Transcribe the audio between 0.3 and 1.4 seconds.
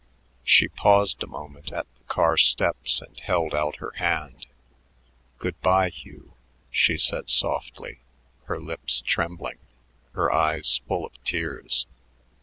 She paused a